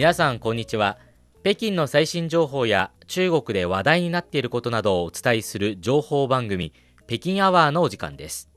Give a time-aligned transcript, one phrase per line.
[0.00, 0.96] 皆さんこんにちは。
[1.42, 6.72] 北京の最新情報や中国で話題になっていることなどをお伝えする情報番組
[7.06, 8.48] 北京アワーのお時間です。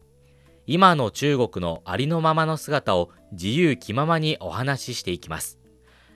[0.67, 5.59] 今の中国のありのままの姿を自由気ままにお話ししていきます。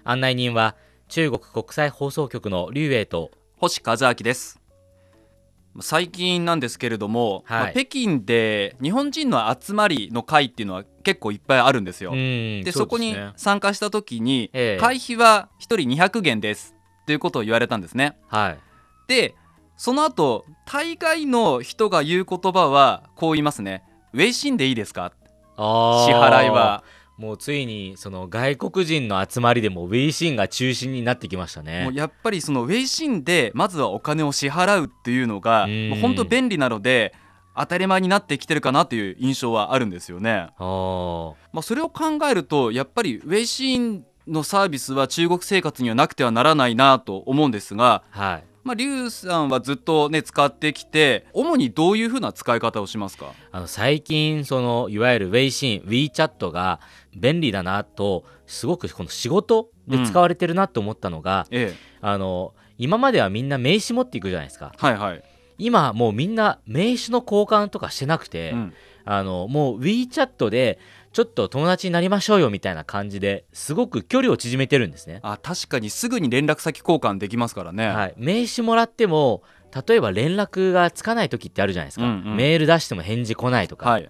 [0.05, 0.77] 案内人は
[1.09, 4.61] 中国国際放送局の劉英と星和明です。
[5.79, 12.11] 最近なんですけれども、はいまあ北京で日本人の集まりの会っていうのは結構いっぱいあるんですよ。
[12.11, 18.17] ででそこに参加した時に、ええ会費は1人200元ですということを言われたんですね。
[18.27, 18.57] はい
[19.07, 19.35] で
[19.77, 23.83] その後大概の人が言う言葉はこう言いますね。
[24.13, 25.11] ウェイシンでいいですか？
[25.55, 26.83] あ支払いは。
[27.17, 31.83] もうついにその外国人の集まりでもウェイシンが中心になってきましたね。
[31.83, 35.67] もうやっぱりそのウェイシンでまずはお金を支払うっていうのが
[36.01, 37.15] 本当便利なので
[37.55, 40.49] 当たり前になってきてるかなという印象はあるんですよね。
[40.59, 53.31] まあ、それを考えるとやっぱりウェイシンのサービスは中国生活にはなくてはならないなと思うんですが、はいまあ、リュウさんはずっとね使ってきて主にどういうふうな使い方をしますか？
[53.51, 56.81] あの最近そのいわゆるウェイシン WeChat が
[57.15, 61.75] 便利だなとすごくこの仕事で使われてるなと思ったのが、ええ。
[62.01, 64.73] あの今まではみんな名刺持っていくじゃないですか。
[64.77, 65.23] はいはい、
[65.57, 68.73] 今もうみんな名刺の交換とかしてなくて、うん。
[69.09, 70.79] あのもう WeChat で
[71.17, 77.87] ちょっと友達になりましょうよみたいな感じですごく距離を縮めてるんですね、あ確かにすぐに連絡先交換できますからね。
[77.87, 79.41] はい、名刺もらっても
[79.87, 82.35] 例えば連絡がつかない時ってあるじゃないですか、うんうん。
[82.35, 84.07] メール出しても返事来ないとか、はい。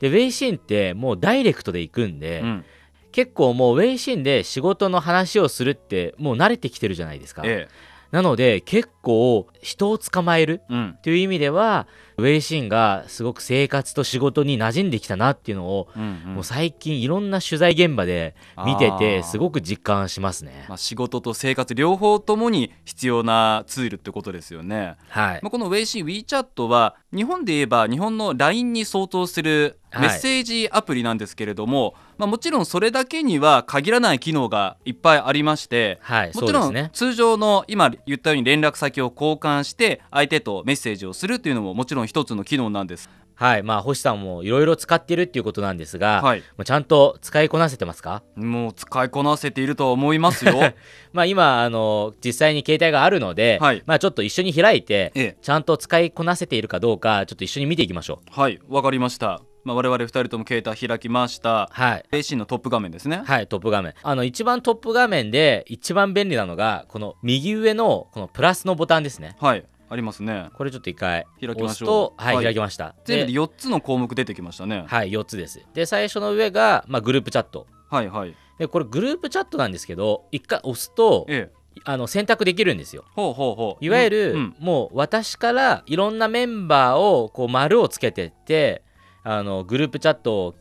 [0.00, 2.64] でウェイシンってもうダイレクトで行くんで、うん。
[3.12, 7.68] 結構もうウェイシンで仕事の話をするってもう慣れてきてるじゃないですか、え
[8.10, 10.62] なので結構人を捕まえる
[11.02, 18.34] という意味ではウェイシンがすごく生活と仕事に馴染んできたなっていうのを、うんうんもう最近いろんな取材現場で
[18.64, 20.66] 見ててすごく実感しますね。
[20.68, 24.96] まあ、仕事と生活両方ともに必要なツールってことですよね。
[25.08, 36.90] はいまあ、このウェイシン WeChat は日本で言えば日本の LINE に相当するはいメッセージアプリなんですけれども、まあ、もちろんそれだけには限らない機能がいっぱいありましてはいもちろん。
[36.92, 43.10] 通常の今言ったように連絡先を交換して相手とメッセージをするっていうのももちろん一つの機能なんです。
[43.34, 48.22] はいまあ星さんもいろいろ使ってるっていうことなんですが、はい、もうちゃんと使いこなせてますか？
[48.36, 50.74] もう使いこなせているとは思いますよ。
[51.14, 58.38] まあ今あの実際に携帯があるので、はいまあちょっと一緒に開いてええ、ちゃんと使いこなせているかどうかちょっと一緒に見ていきましょう。
[58.38, 59.40] はいわかりました。
[59.64, 61.68] まあ、我々二人とも携帯開きました。
[61.72, 62.04] はい。
[62.12, 63.22] ウェイシンのトップ画面ですね。
[63.24, 63.94] はい、トップ画面。
[64.02, 69.36] あの、一番トップ画面で一番便利なのが、この右上のこのプラスのボタンですね。
[69.40, 70.50] はいありますね。
[70.54, 72.94] これちょっと一回開きましょうはい、はい開きました。
[73.04, 74.84] 全部でで4つの項目出てきましたね。
[74.86, 75.60] はい、4つです。
[75.74, 77.66] で、最初の上が、まあ、グループチャット。
[77.90, 78.34] はいはい。
[78.58, 81.60] で、これグループチャットなんですけど、一回押すと、ええ。
[81.84, 83.04] あの選択できるんですよ。
[83.14, 83.84] ほうほうほう。
[83.84, 88.82] いわゆる、うんもう私からいろんなメンバーをこう丸をつけてって
[89.22, 90.54] あのグループチャットを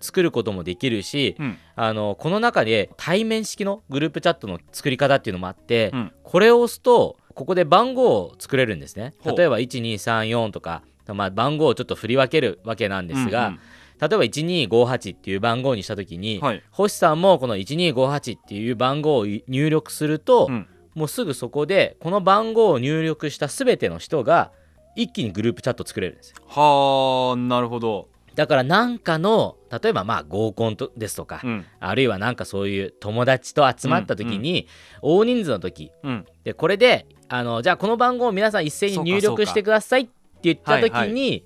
[0.00, 1.58] 作ることもできるし、うん。
[1.74, 6.12] あのこの中で対面式のグループチャットの作り方っていうのもあって、うん。
[6.22, 9.14] これを押すとここで番号を作れるんですね。
[9.24, 13.60] 例えば1234とか、まあ、番号をちょっと振り分けるわけなんですが、うん
[13.98, 16.62] 例えば1258っていう番号にした時に、はい。
[16.70, 20.68] 星さんもこの1258っていう番号を入力すると、うん。
[20.94, 24.52] もうすぐそこでこの番号を入力した全ての人が
[24.96, 28.08] 一気にグループチャット作れるんですよはあなるほど。
[28.34, 34.68] だからなんかの例えばまあ合コンとですとか、うんあるいはなんかそういう友達と集まった時に、
[35.00, 40.10] 大人数の時うんでこれであのじゃあこの番号を皆さん一斉に入力してくださいって
[40.42, 41.44] 言った時に、はい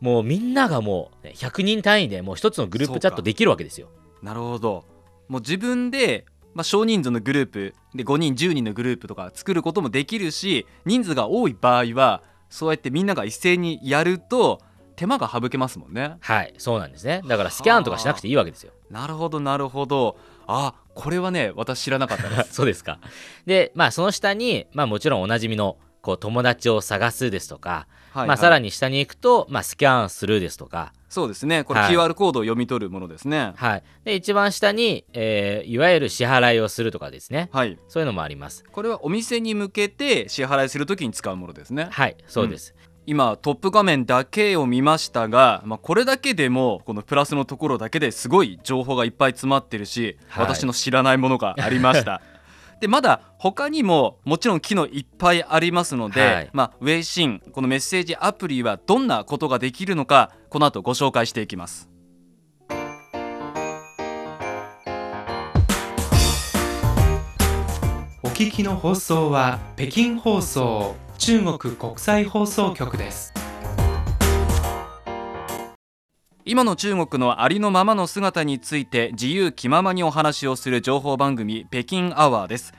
[0.00, 3.88] もうみんながもう100人単位でもう一つのグループチャットできるわけですよ。
[4.22, 4.84] なるほど。
[5.28, 12.22] もう自分で、まあ、少人数のグループで5人10人のグループとか作ることもできるし人数が多い場合は
[12.54, 14.60] そうやってみんなが一斉にやると
[14.94, 16.18] 手間が省けますもんね。
[16.20, 18.72] はいそうなんですねだからスキャンとかしなくていいわけですよ。
[18.90, 20.16] なるほどなるほど。
[20.46, 22.54] あこれはね私知らなかったです。
[22.54, 23.00] そうですか。
[23.44, 33.52] で、まあ、その下に、まあ、もちろんおなじみのこう友達を探すですとか、はいまあ、さらにに下に行くと、まあ、スキャンするですとか、そうですねこれはい QR コードを読み取るものですね。
[33.54, 38.64] はい、で一番下に、えーいわゆる支払いをするとかですねはいそういうのもあります。
[38.64, 41.86] これはお店に向けて支払いするときに使うものですね。
[41.92, 42.74] はいそうです、
[43.06, 52.20] 今トップ画面だけを見ましたが、まあ、これだけでもこのプラスのところだけですごい情報がいっぱい詰まってるし、はい私の知らないものがありました。
[52.84, 61.88] でまだ他にももちろん機能いっぱいありますので、はいまあ、ウェイシンこのメッセージアプリはどんなことができるのかこの後ご紹介していきます。
[68.34, 73.43] 聞きの放送は北京放送中国国際放送局です
[76.46, 82.74] 今の中国のありのままの姿について自由気ままにお話をする情報番組北京アワーです。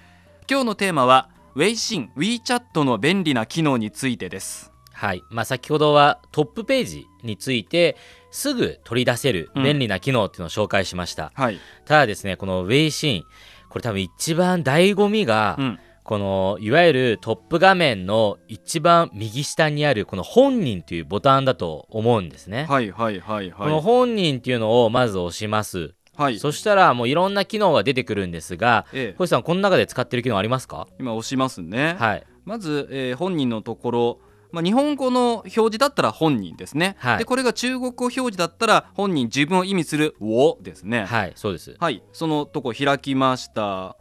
[0.47, 4.71] 今日のテーマはウェイシン WeChat の便利な機能についてです。
[4.93, 7.97] はい、まあ、先ほどはトップページについて
[8.29, 13.23] すぐ取り出せる便利な機能っていうのを紹介しました、はい、ただですねこのウェイシン
[13.69, 26.37] これ多分一番醍醐味が、うん、このいわゆるトップ画面の一番右下にあるこの本人というボタンだと思うんですね、はいはいはいこのはい本人っていうのをまず押します、はい。
[26.37, 29.15] そしたらもういろんな機能が出てくるんですがええ。
[29.17, 30.87] 星さんこの中で使ってる機能ありますか？
[30.99, 32.23] 今押しますね、はい。
[32.45, 34.19] まず、えー本人のところ
[34.51, 37.17] まあ、日本語の表示だったら本人ですね、はい。
[37.17, 41.05] でこれが中国語表示だったら本人自分を意味する「我」ですね。
[41.05, 41.75] はいそうです。
[41.77, 43.97] はい、そのとこ開きました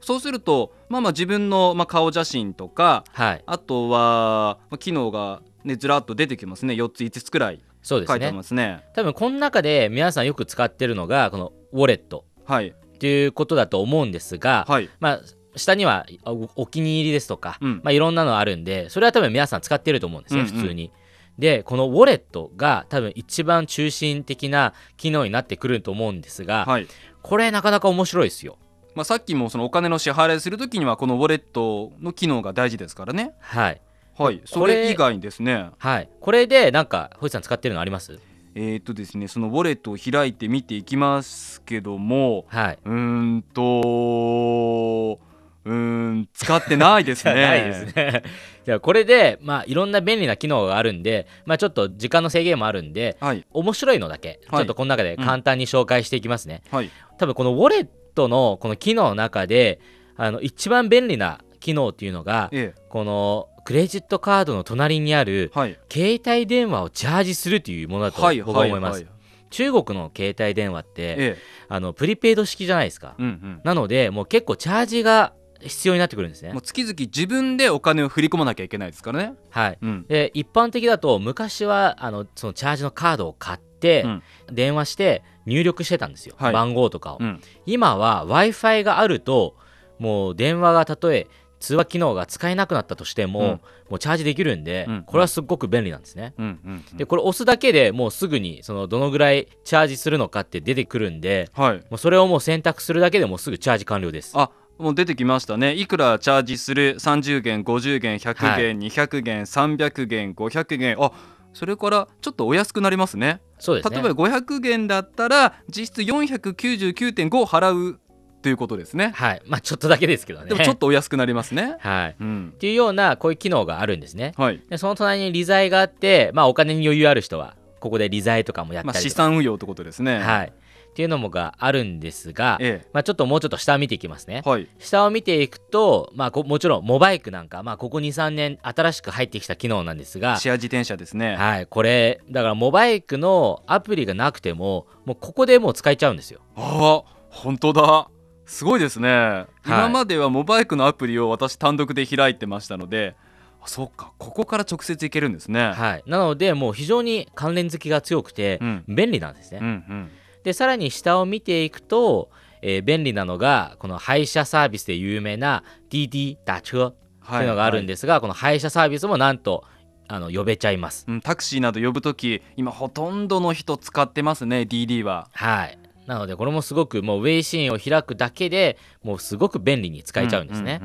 [0.00, 3.42] そうするとまあまあ自分の、まあ、顔写真とかはい。
[3.46, 6.74] あとは、まあ、機能が、ね、ずらっと出てきますね。
[6.74, 8.84] 4つ5つくらいそうです書いてますね。
[8.94, 12.24] 多分この中で皆さんよく使ってるのがこのウォレット。
[12.44, 12.68] はい。
[12.68, 14.90] っていうことだと思うんですが、はい。
[15.00, 15.20] まあ
[15.56, 17.80] 下にはおお気に入りですとか、うん。
[17.82, 20.54] まあ、いろんなのあるんでそれは多分皆さん使ってると思うんですね、うんうん。
[20.54, 20.92] 普通に。
[21.38, 26.86] でこのウォレットが多分一番中心的な機能になってくると思うんですが、はい。
[27.22, 28.58] これなかなか面白いですよ。
[28.98, 33.30] まあ、さっきもそのお金の支払いするときにはこのウォレットの機能が大事ですからね。
[33.38, 33.80] はい、
[34.18, 34.42] はい。
[34.44, 35.70] そこれれ以外にですね。
[35.78, 38.18] はい、これでなんか星さん使ってるのあります？
[38.56, 42.78] えー、っとですねそのウォレットを開いて見ていきますけどもはい。
[42.84, 42.92] うー
[43.36, 45.20] んと
[45.64, 47.34] うーん使ってないですね。
[47.40, 48.24] ないですね。
[48.66, 53.46] じゃあこれで、まあ、いろんな便利な機能があるんで、まあ、ちょっと時間の制限もあるんではい。
[53.52, 54.58] 面白いのだけ、はい。
[54.58, 56.62] ちょっとこの中で簡単に紹介していきますね。
[56.72, 56.90] はい。
[57.18, 57.86] 多分このウォレッ
[58.18, 59.80] トのこの機能の中で
[60.16, 65.78] あの一番便利な機能っていうのがえこのクレジットカードの隣にあるえはい。
[65.92, 69.10] 携帯電話をチャージするというものだとはい僕は思います、はい。
[69.50, 71.36] 中国の携帯電話ってええ。
[71.68, 73.60] あのプリペイド式じゃないですか、うんうん。
[73.62, 76.52] なのでもう結構チャージが必要になってくるんですね。
[76.52, 79.34] もう月々自分でお金を振り込まなきゃいけないですからね。
[79.50, 79.78] はい。
[79.80, 80.06] うん。
[80.08, 84.22] で一般的だと昔はあのそのチャージのカードを買って、うん。
[84.50, 87.40] 電話して入力してたんですよ、はい番号とかを、うん。
[87.66, 89.56] 今は w i f i があると
[89.98, 91.26] もう電話がたとえ
[91.60, 96.34] 通話機能が使えなくなったとしても、うんもうチャージできるんで、うんこれはすっごく便利なんですね。
[96.36, 96.60] うん。
[96.92, 96.96] うん。
[96.98, 101.78] でこれ押すだけでもうすぐにそのどのぐらいチャージするのかって出てくるんではい。
[101.78, 104.32] もうそれをもう選択するだけでもうすぐチャージ完了です。
[104.36, 105.74] あ、もう出てきましたね。
[105.74, 111.02] いくらチャージする？30元、50元、100元、200元、300元、500元。
[111.02, 111.12] あ、
[111.52, 113.40] それからちょっとお安くなりますね。
[113.58, 118.00] そうですね例えば500元だったら実質499.5払う
[118.42, 119.12] ということですね。
[119.14, 120.46] はいまあちょっとだけですけどね。
[120.46, 121.76] でもちょっとお安くなりますね。
[121.80, 122.58] はいうんっ。
[122.58, 124.32] ていうようなこういう機能があるんですね。
[124.36, 124.62] はい。
[124.68, 130.18] でその隣に理財があって、まあ、お金に余裕ある人はここで理財とかもやっまあ資たりとか、産運用ってことですね。
[130.18, 130.52] はい、
[130.98, 134.48] っていうのもがあるんですが、えまあ、ちょっともうちょっと下を見ていきますねえ。。
[134.48, 134.66] はい。
[134.80, 141.36] 下を見ていくと、まあ、こもちろんモバイクなんか、まあ、ここ23年新しく入ってきた機能なんですが、シェア自転車ですね。
[141.36, 146.40] はい、これだからモバイクのアプリがなくてももうここでもう使えちゃうんですよ。
[146.56, 148.08] ああ本当だ
[148.44, 153.14] すごいですね、今まではモバイクのアプリを私単独で開いてましたので
[153.60, 159.58] あそうかここから直接いけるんですね、はい、なのでもう非常に関連付きが強くてうん便利なんですね。
[159.60, 160.10] うんうん
[160.44, 162.30] でさらに下を見ていくと、
[162.62, 169.64] えー便利なのがこの配車サービスで有名な DD 打車とはいいうのがあるんですが、この配車サービスもなんと
[170.08, 171.04] あの呼べちゃいます。
[171.06, 175.28] うん、タクシーなど呼ぶとき今ほとんどの人使ってますね DD は。
[175.32, 175.78] はい。
[176.06, 180.80] なのでこれもすごくもうウェイシーンを開くだけでもうすごく便利に使えちゃうんですね。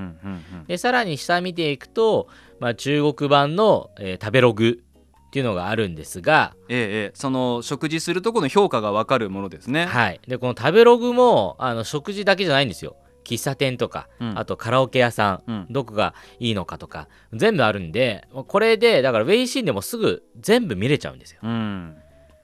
[0.67, 2.27] でさらに下見ていくと、
[2.59, 4.82] まあ、中国版の、えー食べログ
[5.33, 7.11] っていうのがあるんですが、ええええ。
[7.15, 9.87] その食事するところの評価がわかるものですね。
[9.87, 12.95] はい、でこの食べログもあの食事だけじゃないんですよ。
[13.23, 14.37] 喫茶店とか、うん。
[14.37, 15.65] あとカラオケ屋さん、うん。
[15.71, 21.39] どこがいいのかとか全部あるんでこれでだからウェイシーンでもすぐ全部見れちゃうんですよ。
[21.41, 21.97] うん。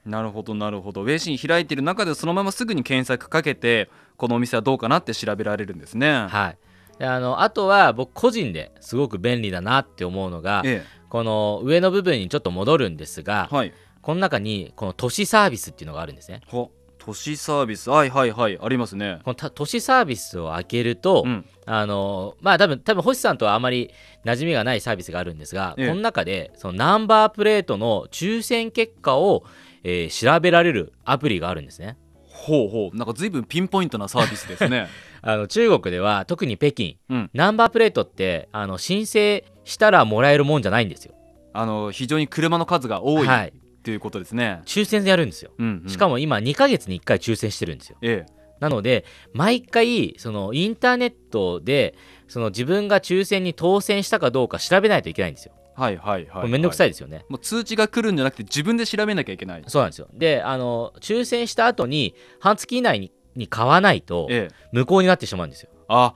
[0.04, 1.02] なるほどなるほど。
[1.02, 6.26] ウェイシン開いてる中でそのまますぐに検索かけてこのお店はどうかなって調べられるんですね。
[6.26, 6.58] はい、
[6.98, 13.72] であのあとは僕個人ですごく便利だなって思うのがえこの上の部分にちょっと戻るんですが、えはい。
[14.00, 16.40] この中にこの都市サービスっていうのがあるんですね。
[16.46, 17.90] ほ都市サービス。
[17.90, 18.58] はいはいはい。
[18.60, 19.18] ありますね。
[19.24, 21.44] このた都市サービスを開けると、うん。
[21.66, 23.90] あのまあ多分多分星さんとはあまり
[24.24, 25.88] 馴染みがないサービスがあるんですが、ええ。
[25.88, 29.44] この中でそのナンバープレートの抽選結果を、
[29.82, 31.96] えー調べられるアプリがあるんですね。
[32.28, 32.96] ほうほう。
[32.96, 34.88] なんか随分ピンポイントなサービスですね
[35.22, 41.14] あの中国では特に北京うんナンバープレートってあの申請したらもらえるもんじゃないんですよ。
[41.52, 45.50] あの非常に車の数が多いはい、ということですね、抽選でやるんですよ。
[45.58, 47.98] うんうんしかも今2ヶ月に1回抽選してるんですよ。
[48.02, 51.94] ええなので毎回そのインターネットで
[52.28, 55.54] その自分が抽選に当選したかどうか調べないといけないんですよ。
[55.74, 57.24] はいはいはい、これめんどくさいいですよね。
[57.30, 60.08] もう通知が来るんじゃなくて自分で調べなきゃいけないそうなんですよ。
[60.12, 63.10] であの抽選した後に半月以内に
[63.40, 64.54] に買わないとええ。
[64.70, 65.70] 無効になってしまうんですよ。
[65.88, 66.14] あ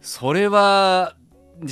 [0.00, 1.16] それは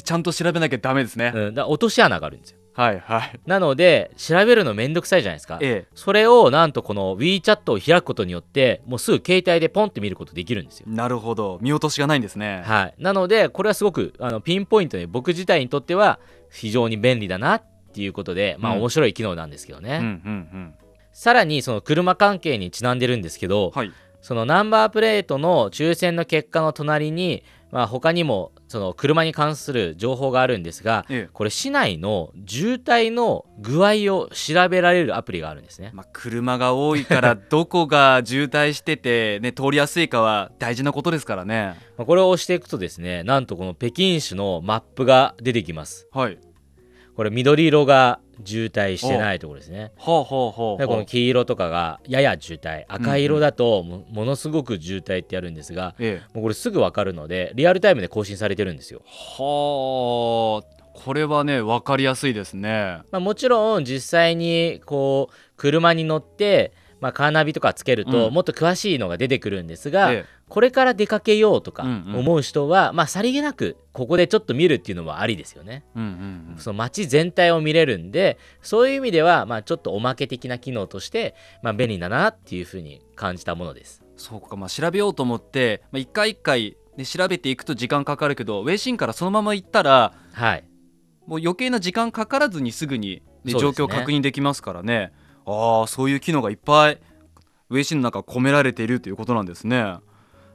[0.05, 2.59] ちゃんと調べなきゃダメですね、うん、だ落とし穴があるんですよ。
[2.73, 3.41] はいはい。
[3.47, 5.59] なので調べるのめんどくさいじゃないですか。
[5.61, 5.89] ええ。
[5.95, 10.87] それをなんとこの WeChat を開くことによってもうすぐ携帯でポンって見ることできるんですよ。
[10.89, 11.59] なるほど。
[11.61, 12.63] 見落としがないんですね。
[12.65, 16.21] はい、なのでこれはすごくあのピンポイントで僕自体にとっては
[16.51, 18.79] 非常に便利だなっていうことでまあうん。
[18.79, 20.21] 面白い機能なんですけどね、
[21.13, 35.91] さらにその車関係にちなんでるんですけど、はいそのナンバープレートの抽選の結果の隣に、まあ、他にもその車に関する情報があるんですがええこれ市内の渋滞の具合を調べられるアプリがあるんですね。
[35.95, 46.09] まあ、車が多いから どこが渋滞してて、ね、通りやすいかは大事なことですからねまあこれを押していくとですねなんとこの北京市のマップが出てきます。
[46.13, 46.39] はい
[47.17, 49.93] これ緑色が渋滞してないところですね。
[49.97, 52.85] ほうほうほうでこの黄色とかがやや渋滞。
[52.89, 56.35] 赤色だともものすごく渋滞ってあるんですがええ。
[56.35, 59.03] もうこれすぐ分かるのでリアルタイムで更新されてるんですよ。
[59.05, 60.81] はあ。
[60.93, 63.01] これはね分かりやすいですね。
[63.11, 68.35] まあ、もちろん実際にこう車に乗って、まあ、カーナビとかつけるとうん。
[68.35, 75.85] もっと詳しいのが出てくるんですが、えこれから出かけようとかうんうん思う人は、まあ、さりげなくここでちょっと見るっていうのもありですよね。
[75.97, 84.03] えうんうんうんその街全体を見れるんでそういう意味では、まあ、ちょっとおまけ的な機能として、まあ、便利だなっていうふうに感じたものです。
[84.17, 90.65] そうかまあ調べようと思って、まあ、一回一回、ね、調べていくと時間かかるけどウェイシンからそのまま行ったらはい
[91.27, 95.13] もう余計な時間かからずにすぐに、ねね状況確認できますからね
[95.47, 96.99] ああそういう機能がいっぱい
[97.71, 99.95] ウェイシンの中込められているということなんですね。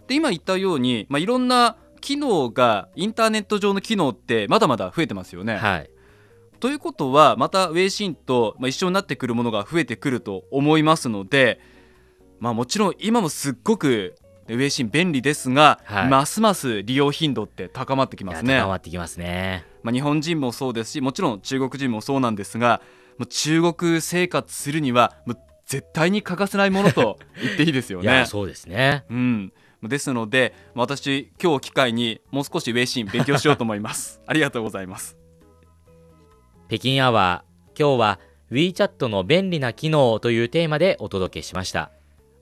[0.08, 5.58] で今言ったように、まあ、いろんな機能がインターネット上の機能ってまだまだ増えてますよね。
[5.58, 5.90] はい
[6.60, 11.60] ということはまたウェイシンと、まあ、一緒になってくるものが増えてくると思いますので、
[12.40, 14.16] まあ、もちろん今もすっごく
[14.48, 18.60] ウェイシン便利ですが、はいますます利用頻度って高まってきますね。
[18.60, 19.66] 高まってきますね。
[19.84, 22.82] まあ、日本人もそうですしもちろん中国人もそうなんですが
[23.18, 28.26] もう中国生活するにはもう絶対に欠かせないものと言っていいですよ いやね。
[28.26, 29.04] そうですね。
[29.10, 29.54] うん、
[29.88, 34.22] ですので私今日を機会にもう少しウェイシン勉強しようと思います。
[34.28, 35.18] ありがとうございます。
[36.68, 38.20] 北京アワー今日は
[38.52, 41.92] WeChat の便利な機能というテーマでお届けしました。